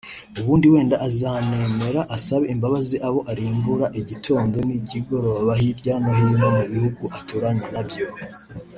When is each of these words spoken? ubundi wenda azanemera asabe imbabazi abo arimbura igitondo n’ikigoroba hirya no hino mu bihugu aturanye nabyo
ubundi 0.39 0.65
wenda 0.73 0.95
azanemera 1.07 2.01
asabe 2.15 2.45
imbabazi 2.53 2.95
abo 3.07 3.19
arimbura 3.31 3.85
igitondo 3.99 4.57
n’ikigoroba 4.67 5.51
hirya 5.61 5.93
no 6.03 6.11
hino 6.19 6.47
mu 6.55 6.63
bihugu 6.71 7.03
aturanye 7.17 7.67
nabyo 7.75 8.05